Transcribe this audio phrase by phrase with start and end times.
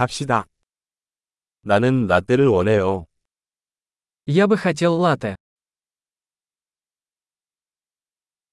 [0.00, 0.45] 갑시다.
[1.63, 3.05] 나는 라떼를 원해요.
[4.27, 5.35] Я бы хотел латте.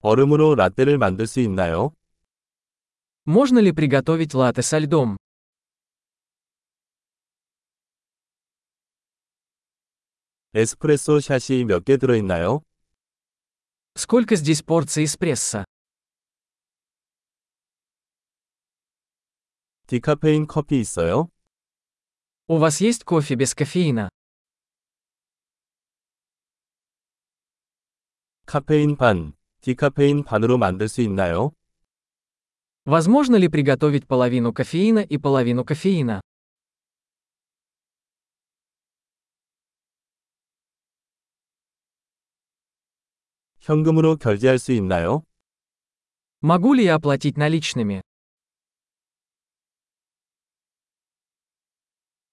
[0.00, 1.92] 얼음으로 라떼를 만들 수 있나요?
[3.26, 5.16] Можно ли приготовить латте со льдом?
[10.54, 12.62] 에스프레소 샷이 몇 개 들어있나요?
[13.94, 15.64] Сколько здесь порций эспрессо?
[19.86, 21.28] 디카페인 커피 있어요?
[22.51, 24.09] У вас есть кофе без кофеина?
[28.45, 31.53] 카페인 반, 디카페인 반으로 만들 수 있나요?
[32.83, 36.19] Возможно ли приготовить половину кофеина и половину кофеина?
[43.61, 45.23] 현금으로 결제할 수 있나요?
[46.41, 48.01] Могу ли я оплатить наличными?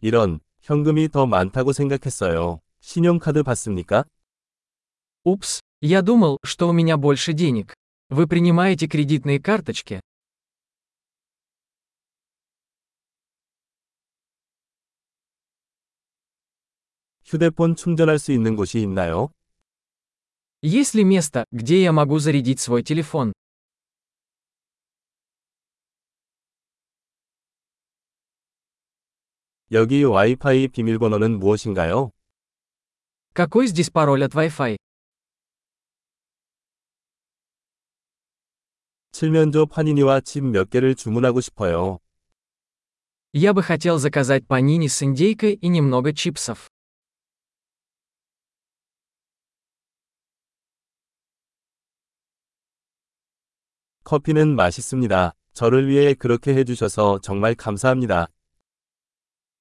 [0.00, 2.60] 이런, 현금이 더 많다고 생각했어요.
[2.80, 4.04] 신용카드 받습니까?
[5.24, 7.74] Упс, я думал, что у меня больше денег.
[8.10, 10.00] Вы принимаете кредитные карточки?
[17.24, 19.30] 휴대폰 충전할 수 있는 곳이 있나요?
[20.62, 23.32] Есть ли место, где я могу зарядить свой телефон?
[29.72, 32.10] 여기 와이파이 비밀번호는 무엇인가요?
[33.34, 34.76] Какой здесь пароль от Wi-Fi?
[39.12, 41.98] 칠면조 파니니와 칩 몇 개를 주문하고 싶어요.
[43.32, 46.68] Я бы хотел заказать панини с индейкой и немного чипсов.
[54.04, 55.32] 커피는 맛있습니다.
[55.54, 58.28] 저를 위해 그렇게 해주셔서 정말 감사합니다.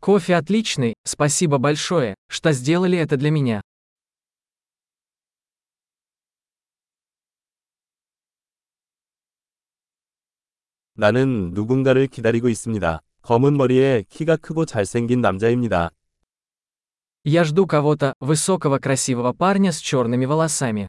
[0.00, 3.60] Кофе отличный, спасибо большое, что сделали это для меня.
[10.94, 13.00] 나는 누군가를 기다리고 있습니다.
[13.22, 15.90] 검은 머리에 키가 크고 잘생긴 남자입니다.
[17.24, 20.88] Я жду кого-то, высокого красивого парня с черными волосами.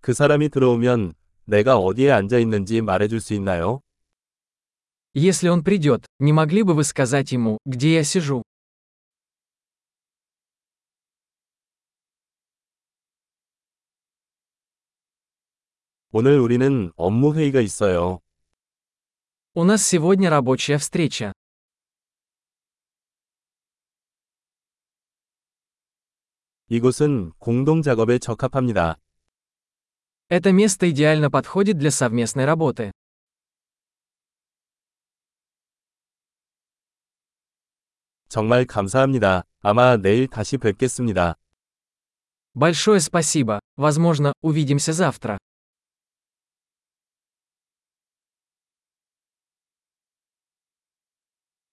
[0.00, 3.80] 그 사람이 들어오면 내가 어디에 앉아 있는지 말해줄 수 있나요?
[5.14, 8.42] Если он придет, не могли бы вы сказать ему, где я сижу?
[16.10, 18.20] 오늘 우리는 업무 회의가 있어요.
[19.54, 21.32] У нас сегодня рабочая встреча.
[26.68, 28.98] 이곳은 공동 작업에 적합합니다.
[30.28, 32.92] Это место идеально подходит для совместной работы.
[38.28, 39.44] 정말 감사합니다.
[39.62, 41.36] 아마 내일 다시 뵙겠습니다.
[42.54, 43.60] Большое спасибо.
[43.76, 45.38] Возможно, увидимся завтра.